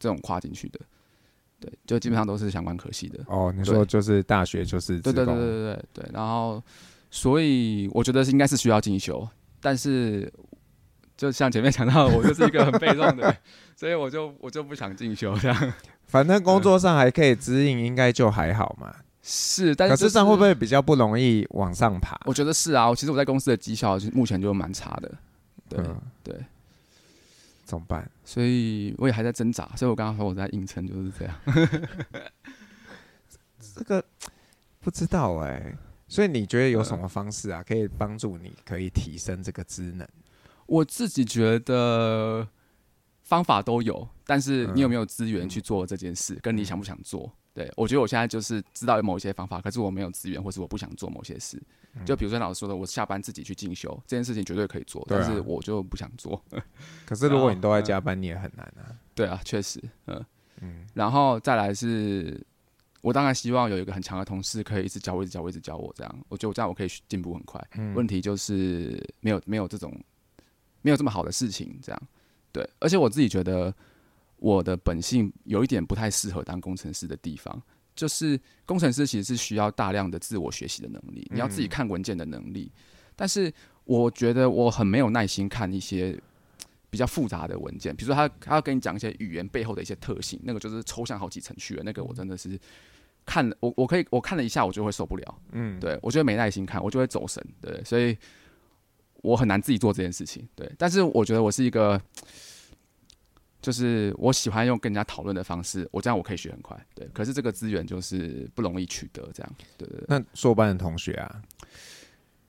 [0.00, 0.78] 这种跨进去的，
[1.58, 3.18] 对，就基本上都是相关科系的。
[3.26, 6.10] 哦，你说就是大学就是对对对对对对对。
[6.12, 6.62] 然后，
[7.10, 9.28] 所以我觉得是应该是需要进修，
[9.60, 10.32] 但是
[11.18, 13.36] 就像前面讲到，我就是一个很被动的，
[13.76, 15.72] 所以我就我就不想进修这样。
[16.06, 18.94] 反正工作上还可以指引，应该就还好嘛。
[19.20, 22.18] 是，但是可是这样会不会比较不容易往上爬？
[22.24, 22.94] 我觉得是啊。
[22.94, 25.12] 其实我在公司的绩效目前就蛮差的。
[25.68, 26.34] 对、嗯、对。
[27.64, 28.08] 怎么办？
[28.24, 31.34] 所以我也还在挣扎，所以我刚刚说我在硬撑，就是这样。
[33.74, 34.02] 这个
[34.80, 35.76] 不知道哎、欸，
[36.08, 40.08] 所以你觉得有什么方式啊，可以帮助你可以提升这个职能？
[40.68, 42.46] 我自己觉得
[43.22, 47.32] 方法都有，但是你有没有资源去做这件事，跟你想不想做？
[47.54, 51.60] 对，我觉得我现在就是知道有某一些方法，可是我没有资源，或是我不想做某些事。
[52.04, 56.40] 就比如说老师说的，我下班自己去进修这件事情绝对可以做，但是我就不想做。
[57.04, 58.94] 可是如果你都在加班，你也很难啊。
[59.14, 60.24] 对啊，确实，嗯
[60.60, 60.86] 嗯。
[60.94, 62.40] 然后再来是，
[63.00, 66.18] 我当然希望有一个很强的同事可以一直教我，一直教我，一直教我这样。
[66.28, 67.60] 我觉得这样我可以进步很快。
[67.96, 69.92] 问题就是没有没有这种
[70.82, 72.02] 没有这么好的事情这样。
[72.52, 73.74] 对，而且我自己觉得。
[74.40, 77.60] 我的本性有一点不太适合当工程师的地方，
[77.96, 82.70] 就是工程师其实是需要大量的自我学习的能力，你要自己看文件的能力。
[83.16, 86.16] 但是我觉得我很没有耐心看一些
[86.88, 92.56] 比较复杂的文件，比如说他他要跟你讲一些语言背后的一些特性，那个就是抽象好几层去了，那个我真的是
[93.26, 98.16] 看我我可以我看了一下我就会受不了，嗯，对我就会没耐心看，我就会走神，对，所以
[99.22, 100.70] 我很难自己做这件事情，对。
[100.78, 102.00] 但是我觉得我是一个。
[103.60, 107.08] 就是我喜欢用跟人家讨论的方式，我这样我可以学很快，对。
[107.12, 110.04] 可是这个资源就是不容易取得，这样，对对对。
[110.06, 111.42] 那硕班的同学啊，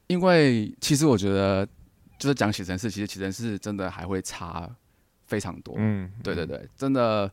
[0.06, 1.68] 因为其实我觉得，
[2.20, 4.70] 就是讲写程式，其实写程式真的还会差
[5.30, 7.32] 非常多，嗯，对对对，真的。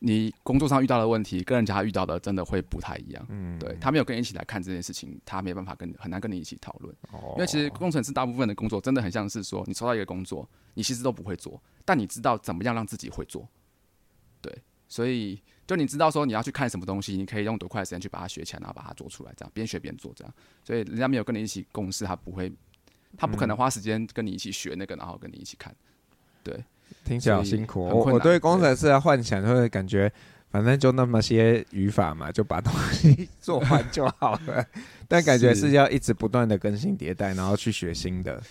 [0.00, 3.26] 你工作上遇到的问题，跟人家遇到的真的会不太一样。
[3.30, 6.94] 嗯，对，他没有跟你一起来看这件事情，他没办法跟很难跟你一起讨论。
[7.10, 13.44] 哦，因为其实工程师大部分的工作真的很像是说，你抽到一个工作，你其实都不会做，但你知道怎么样让自己会做。
[14.40, 14.56] 对，
[14.86, 20.32] 所以就你知道说你要去看什么东西，你可以用多快的时间去把它学起来，然后把它做出来，这样边学边做这样。
[20.62, 22.52] 所以人家没有跟你一起共事，他不会，
[23.16, 25.74] 他不可能花时间跟你一起学那个，然后跟你一起看。
[26.44, 26.64] 对。
[27.04, 30.12] 听起来好辛苦，我我对工程师的幻想就会感觉，
[30.50, 34.66] 反正就那么些语法嘛，就把东西 做完就好了。
[35.06, 38.42] 但感觉是要一直不断的更新迭代，然后去学新的。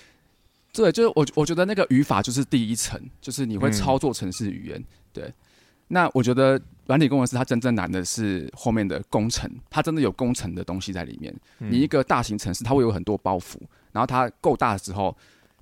[0.73, 4.83] 对，就是我我觉得那个语法就是第一层，就是你会操作程式语言。
[5.13, 5.31] 对，
[5.87, 11.33] 那我觉得软体工程师它真正难的是后面的工程，它真的有工程的东西在里面。
[11.57, 13.57] 你一个大型城市，它会有很多包袱，
[13.91, 15.15] 然后它够大的时候，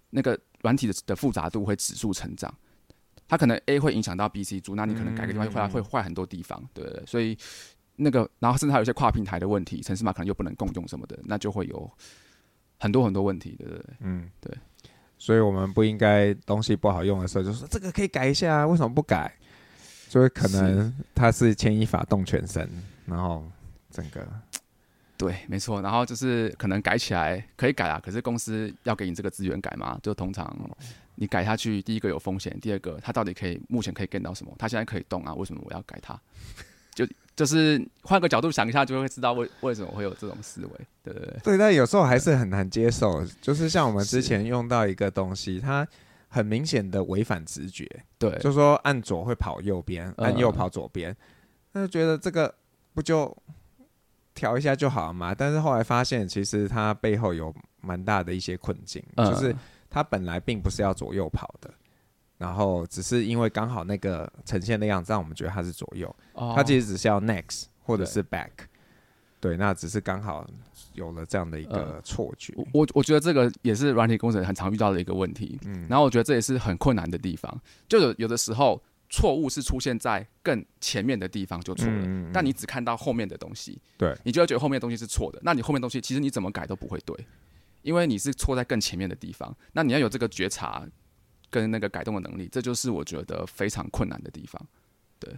[0.10, 2.54] 那个软体的的复杂度会指数成长。
[3.28, 7.04] 它可能 A 会影响到 B、C 组，那你可能改个地方会会坏很多地方，对不对？
[7.06, 7.38] 所以
[7.96, 11.92] 那个，然后甚至还有一些跨平台的问题，城市码可能又不能共用什么的，那就会有
[12.78, 13.84] 很多很多问题，对不对？
[14.02, 14.56] 嗯，对。
[15.18, 19.34] 所以我们不应该东西不好用的时候就说这个可以改一下啊，为什么不改？
[20.10, 22.70] 所以可能它是牵一发动全身，
[23.06, 23.44] 然后
[23.90, 24.28] 整个
[25.18, 25.82] 对，没错。
[25.82, 29.98] 然后就是可能改起来可以改啊，可是公司要给你这个资源改吗？
[30.04, 30.46] 就通常。
[31.16, 34.54] 你改下去，第一个有风险，第二个它到底可以目前可以 get 到什么？
[34.58, 36.20] 它现在可以动啊，为什么我要改它？
[36.94, 40.72] 就就是换个角度想一下，就会知道为为什么会有这种思维，
[41.04, 41.40] 对对对。
[41.44, 45.86] 对，但有时候还是很难接受，就是像我们之前用到一个东西，它
[46.30, 47.86] 很明显的违反直觉，
[48.18, 51.16] 对，就说按左会跑右边，按右跑左边，
[51.74, 52.54] 那、就觉得这个
[52.94, 53.36] 不就
[54.34, 55.36] 调一下就好了嘛？
[55.36, 59.56] 但是后来发现，其实它背后有蛮大的一些困境，就是。
[59.96, 61.74] 它本来并不是要左右跑的，
[62.38, 68.50] 然后只是因为刚好那个呈现的样子让我们觉得它是左右，它其实只是要 next 或者是 back，
[69.40, 70.46] 对，那只是刚好
[70.96, 72.54] 有了这样的一个错觉。
[72.74, 87.16] 我我觉得这个也是软体工程很常遇到的一个问题，嗯，然后我觉得这也是很困难的地方，就有有的时候错误是出现在更前面的地方就错了，但你只看到后面的东西，对，你就会觉得后面的东西是错的，那你后面东西其实你怎么改都不会对。
[87.86, 90.84] 因为你是错在更前面的地方，那你要有这个觉察
[91.52, 94.60] 跟那个改动的能力，这就是我觉得非常困难的地方。
[95.20, 95.32] 对，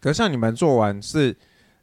[0.00, 1.34] 可是像你们做完是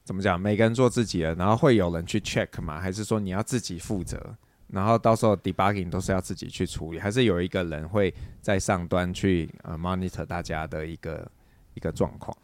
[0.03, 0.37] 怎么讲？
[0.37, 2.77] 每个人做自己的，然后会有人去 check 吗？
[2.77, 4.35] 还是说你要自己负责？
[4.67, 11.31] 然后到时候 debugging 都是要自己去处理，还是有一个人会在上端去呃 monitor 大家的一个
[11.73, 12.35] 一个状况？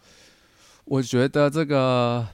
[0.86, 2.26] 我觉得这个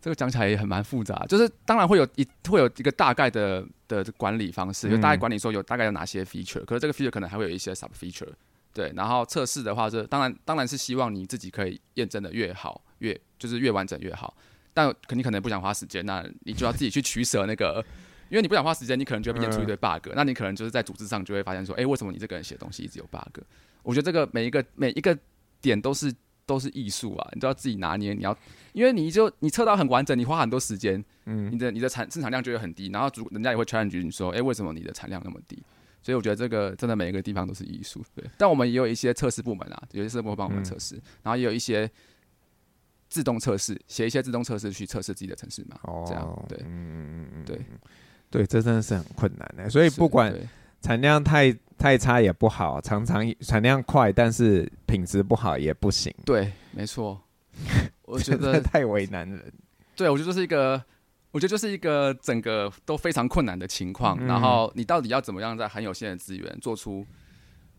[0.00, 8.32] 这个讲起来也很蛮复杂，就是当然会有一会有一个大概的的管理方式，就大概管理说有大概有哪些 feature，可是这个 feature 可能还会有一些 sub feature，
[8.72, 8.92] 对。
[8.96, 14.36] 然后测试的话，是当然当然是希望你自己可以验证的越好，越就是越完整越好。
[14.72, 17.84] 但肯定可能不想花时间，那你就要自己去取舍那个。
[18.30, 23.40] 因为你不想花时间，你可能就会变出一堆 bug，、嗯、那你可能就是在组织上就会发现说，哎、欸，为什么你这个人写东西一直有 bug？
[23.82, 25.18] 我觉得这个每一个每一个
[25.62, 26.14] 点都是
[26.48, 28.14] 都是艺术啊，你都要自己拿捏。
[28.14, 28.36] 你要，
[28.72, 35.62] 因为你就你测到很完整，你花很多时间，嗯，你的你的产生产量就会很低，然后主人家也会 challenge 你说，哎、欸，为什么你的产量那么低？
[36.02, 38.02] 所以我觉得这个真的每一个地方都是艺术。
[38.14, 41.90] 对，但我们也有一些测试部门啊，有些测试部门会帮我们测试，嗯、然后也有一些
[43.08, 45.78] 自动测试，写一些自动测试去测试自己的城市嘛。
[45.82, 47.60] 哦，这样对，嗯嗯嗯，对。
[48.30, 50.34] 对，这真的是很困难的，所以不管
[50.88, 56.10] 产量太太差也不好，常常产量快，但是品质不好也不行。
[56.24, 57.20] 对，没错，
[58.06, 59.52] 我觉得太为难人。
[59.94, 60.82] 对，我觉得这是一个，
[61.30, 64.16] 我觉得就是一个整个都非常困难的情况。
[64.18, 67.06] 嗯、然后你到底要怎么样在很有限的资源做出，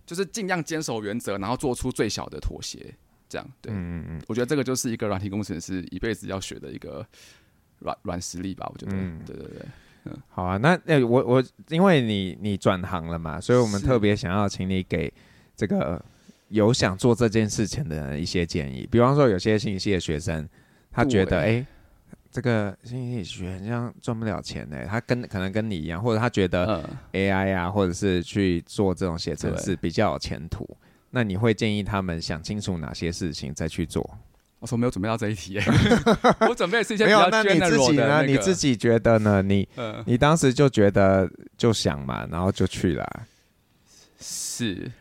[0.06, 2.94] 就是尽量坚守原则，然后做出最小的妥协，
[3.28, 3.52] 这样。
[3.60, 7.04] 对，嗯嗯嗯，我觉得这个就是一个软体工程师一辈子要学的一个
[7.80, 8.70] 软软实力吧。
[8.72, 9.66] 我觉得，嗯、对对对。
[10.28, 15.12] 好啊，那那我我因为你你转行了嘛，所以我们特别想要请你给
[15.56, 16.04] 这个
[16.50, 18.88] 有想做这件事情的人一些建议。
[18.90, 20.48] 比方说，有些信息的学生，
[20.92, 21.66] 他觉得哎、欸，
[22.32, 30.68] 这个心理学好像赚不了钱呢、欸，他跟可能跟你一样，或者他觉得 AI 啊，或者是去做这种写程式比较有前途。
[31.12, 34.08] 那你会建议他们想清楚哪些事情再去做？
[34.60, 35.58] 我说没有准备到这一题，
[36.50, 38.24] 我准备的是一些比较 general 的、那个、没有，那你自己呢？
[38.24, 39.42] 你自己觉得呢？
[39.42, 43.08] 你、嗯、你当时就觉得就想嘛，然后就去了。
[44.20, 44.92] 是，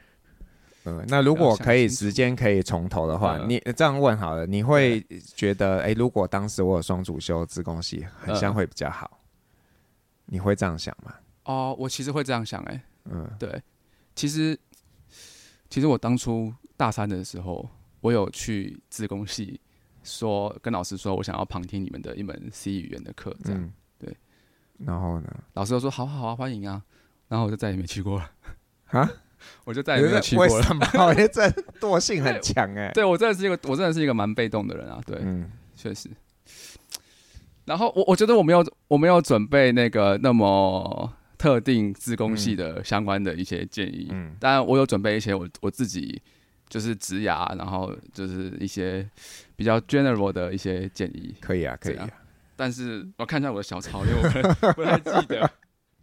[0.84, 9.18] 嗯，那如果可以时间可以重头的话，你这样问好了，你会觉得，哎、欸，如果当时我有双主修自贡系，很像会比较好。
[10.26, 11.12] 你会这样想吗？
[11.46, 13.60] 哦，我其实会这样想、欸，哎，嗯，对，
[14.14, 14.56] 其实
[15.68, 17.68] 其实我当初大三的时候。
[18.08, 19.60] 我有去自工系，
[20.02, 24.16] 说跟老师说我想要旁听你们的一门 C 语言的课，这样、嗯、对。
[24.78, 26.82] 然后呢，老师就说好好啊，欢迎啊。
[27.28, 28.30] 然后我就再也没去过了。
[28.86, 29.10] 啊？
[29.64, 30.54] 我就再也没有去过了。
[30.54, 30.86] 为什么？
[31.04, 31.42] 我觉得这
[31.78, 32.90] 惰性很强哎。
[32.94, 34.98] 对，我真的是一个，我真的是一个蛮被动的人啊。
[35.04, 36.08] 对，嗯，确实。
[37.66, 46.22] 然后我我觉得我没有我没有准备那个那么特定自工系的相关的一些建议，嗯，当然我有准备一些我我自己。
[46.68, 49.08] 就是植牙，然后就是一些
[49.56, 52.08] 比较 general 的一些建议，可以啊，可以啊。
[52.56, 54.18] 但是我看一下我的小抄，因为
[54.62, 55.50] 我不太记得。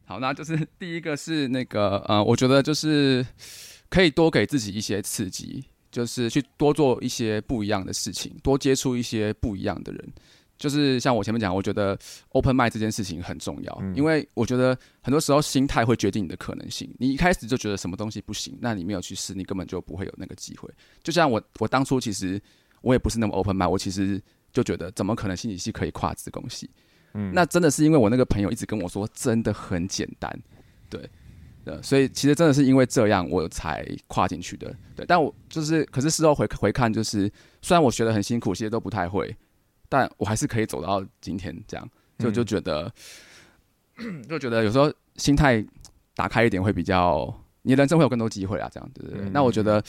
[0.06, 3.25] 好，那就是第一个是那个呃，我觉得就是
[3.89, 10.13] 可以多给自己一些刺激，就是去多做一些不一样的事情，多接触一些不一样的人。
[10.58, 11.98] 就是像我前面讲，我觉得
[12.30, 16.89] open mind 这件事情很重要，嗯、因为我觉得很多时候心态会决定你的可能性。
[16.98, 20.70] 你一开始就觉得什么东西不行，那你没有去试，你根本就不会有那个机会。
[21.04, 22.41] 就像我，我当初其实
[22.82, 24.22] 我也不是那么 open mind，我其实
[24.54, 26.70] 就觉得怎么可能心理系可以跨子宫系？
[27.13, 30.38] 嗯，那真的是因为我那个朋友一直跟我说，真的很简单，
[30.89, 31.10] 对，
[31.65, 34.74] 呃，所以其实真的是因为这样我才跨进去的。
[34.96, 37.30] 对，但我就是，可是事后回回看，就是
[37.62, 39.36] 虽然我学的很辛苦，其实都不太会。
[39.89, 42.91] 但我还是可以走到今天这样，就就觉得，
[43.98, 45.65] 嗯、 就觉得有时候心态
[46.15, 49.21] 打开一点会比较，你人生会有更多机会啊，这样对不对？
[49.26, 49.84] 嗯、那我觉得，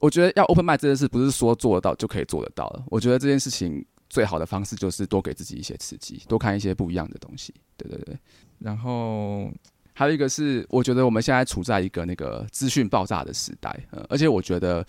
[0.00, 2.82] 我觉得要 open mind 这件事不是说做得到就可以做得到的。
[2.88, 7.54] 我觉得这件事情最好的方式就是多给自己一些刺激，多看一些不一样的东西。
[7.76, 8.18] 对对对。
[8.58, 9.50] 然后
[9.94, 14.86] 还有一个是，我觉得我们现在处在一个那个资讯爆炸的时代，呃，而且我觉得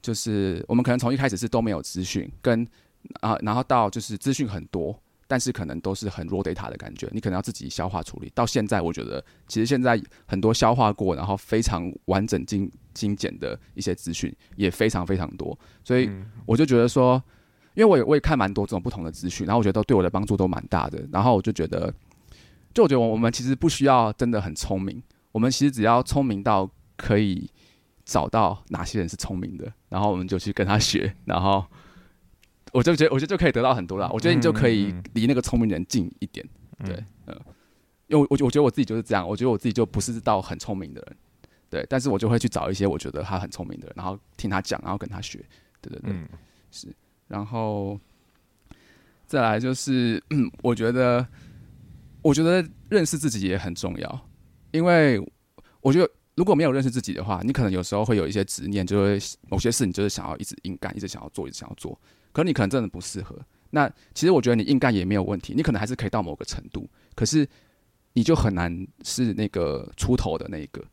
[0.00, 2.66] 就是我们可能从一开始是都没有资讯跟。
[3.20, 8.30] 啊，然后到就是资讯很多，但是可能都是很 raw data 的感觉，你可能要自己消化处理。
[8.34, 16.10] 到现在，我觉得其实现在很多消化过，然后非常完整精精简的一些资讯也非常非常多，所以
[16.44, 17.22] 我就觉得说，
[17.74, 21.04] 因为我也我也看蛮多这种不同的资讯，然后我觉得对我的帮助都蛮大的。
[21.12, 21.92] 然后我就觉得，
[22.72, 25.02] 就我觉得我们其实不需要真的很聪明，
[25.32, 27.50] 我们其实只要聪明到可以
[28.04, 31.64] 找到哪些人是聪明的，然后我们就去跟他学，然后。
[32.76, 34.10] 我就觉得，我觉得就可以得到很多了。
[34.12, 36.46] 我觉得你就可以离那个聪明人近一点，
[36.84, 37.34] 对，嗯，
[38.06, 41.16] 因为我我觉得我自己就是这样，我觉得我自己就不是到很聪明的人，
[41.70, 45.42] 对，但是我就会去找一些我觉得他很聪明的人，然后听他讲，然后跟他学，
[45.80, 46.14] 对对对，
[46.70, 46.88] 是。
[47.28, 47.98] 然后
[49.26, 51.26] 再来就是，嗯，我觉得，
[52.20, 54.28] 我觉得认识自己也很重要，
[54.70, 55.18] 因为
[55.80, 59.18] 我觉得如果没有认识自己的话，你可能有时候会有一些执念，就会
[59.48, 61.98] 某些事你就是想要一直硬干，一直想要做，一直想要做，
[62.36, 63.34] 可你可能真的不适合。
[63.70, 67.48] 那其实我觉得你硬干也没有问题，你可能还是可以到某个程度，可是
[68.12, 70.84] 你就很难是那个出头的那一个。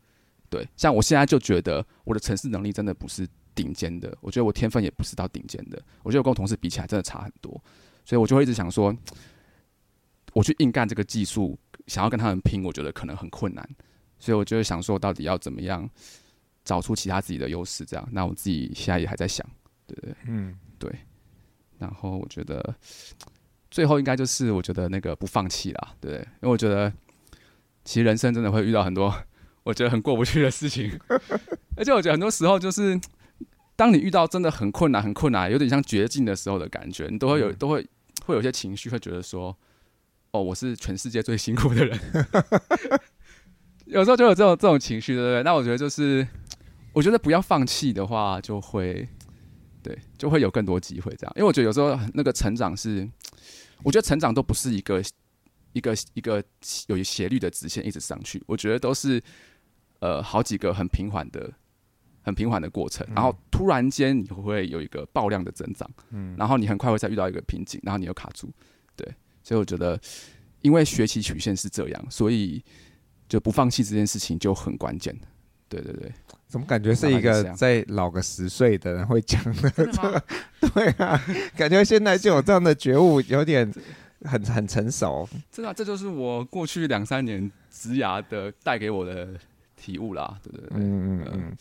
[0.50, 7.52] 对，像我现在就觉得我的城市能力真的不是顶尖的，我觉得我天分也不是到顶尖的，我觉得我跟我同事比起来真的差很多，
[8.06, 8.96] 所以我就会一直想说，
[10.32, 13.68] 我去硬干这个技术，想要跟他们拼，我觉得可能很困难，
[14.18, 15.90] 所以我就会想说，到底要怎么样
[16.64, 18.08] 找出其他自己的优势，这样。
[18.12, 19.48] 那我自己现在也还在想，
[19.86, 20.92] 对对，嗯，对。
[21.84, 22.74] 然后我觉得
[23.70, 26.92] 最后应该就是我觉得那个不放弃啦，对，因为我觉得
[27.84, 29.14] 其实人生真的会遇到很多
[29.64, 30.98] 我觉得很过不去的事情，
[31.76, 32.98] 而且我觉得很多时候就是
[33.76, 37.86] 当你遇到真的很困难、很困难，有点像绝境的时候的感觉，你都会有都会
[38.26, 39.54] 会有些情绪，会觉得说，
[40.32, 42.00] 哦，我是全世界最辛苦的人，
[43.86, 45.44] 有时候就有这种这种情绪，对不对？
[45.44, 46.26] 那我觉得就是
[46.94, 49.10] 我觉得不要放弃的话，就会。
[49.84, 53.08] 对，就会有更多机会这样，因为我觉得有时候那个成长是，
[53.84, 55.04] 我觉得成长都不是一个
[55.74, 56.42] 一个一个
[56.88, 59.22] 有斜率的直线一直上去，我觉得都是
[60.00, 61.52] 呃好几个很平缓的、
[62.22, 68.50] 很平缓的过程，然后突然间你会有一个爆量的增长，嗯，然后你很快会再遇到一个瓶颈，然后你又卡住，
[68.96, 69.06] 对，
[69.44, 70.00] 所以我觉得
[70.62, 72.64] 因为学习曲线是这样，所以
[73.28, 75.14] 就不放弃这件事情就很关键。
[75.68, 76.14] 对对对，
[76.54, 79.72] 怎么感觉是一个再老个十岁的人会讲的？
[79.72, 80.24] 这个？
[80.72, 81.20] 对啊，
[81.58, 83.74] 感觉现在就有这样的觉悟，有点
[84.22, 85.28] 很很成熟。
[85.52, 89.30] 真的啊，这就是我过去两三年职涯的带给我的
[89.76, 90.38] 体悟啦。
[90.44, 91.58] 对对对，嗯嗯嗯。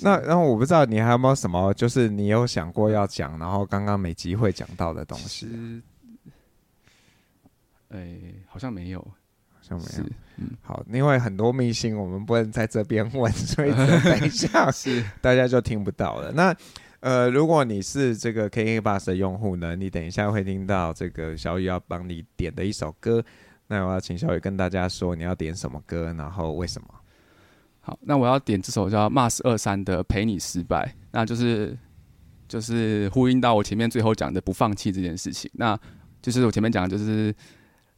[0.00, 5.80] 那然后我不知道你还有没有什么，就是你有想过要讲，然后刚刚没机会讲到的东西。
[7.88, 8.18] 哎，
[8.48, 9.02] 好像没有。
[9.68, 10.04] 像没有，
[10.36, 16.30] 嗯，好，因为很多明星我们不能在这边问，所以等一下 是大家就听不到了。
[16.30, 16.54] 那
[17.00, 23.24] 呃，如果你是这个 KKBOX 的用户呢，你等一下会听到这个小雨要帮你点的一首歌。
[23.66, 26.88] 那我要请小雨跟大家说你要点什么歌，然后为什么？
[27.80, 31.76] 好，那我要点这首叫 Mars 二三的《陪你失败》，那就是
[32.46, 35.50] 就是呼应到我前面最后讲的不放弃这件事情。
[35.54, 35.76] 那
[36.22, 37.34] 就是我前面讲的就是。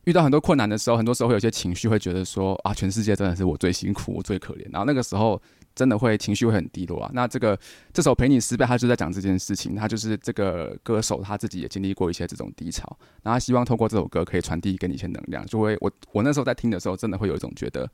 [0.08, 4.64] 遇到很多困难的时候，很多时候会有些情绪，会觉得说啊，全世界真的是我最辛苦，我最可怜。
[4.72, 5.38] 然后那个时候
[5.74, 7.10] 真的会情绪会很低落啊。
[7.12, 7.58] 那这个
[7.92, 9.76] 这首陪你失败，他就在讲这件事情。
[9.76, 12.88] 他就是这个歌手他自己也经历过一些这种低潮，
[13.22, 15.44] 然后他希望透过这首歌可以传递给你一些能量。
[15.44, 17.86] 就会我我那时候在听的时候，真的会有一种觉得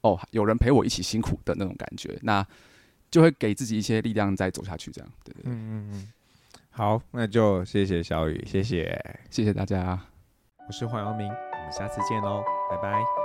[0.00, 2.42] 哦，有人陪我一起辛苦的那种感觉，那
[3.10, 4.90] 就会给自己一些力量再走下去。
[4.90, 6.12] 这样，对对对，嗯嗯嗯。
[6.70, 8.98] 好，那就谢谢小雨，谢谢，
[9.28, 10.00] 谢谢大家。
[10.66, 11.28] 我是黄阳明。
[11.70, 13.17] 下次见喽，拜拜。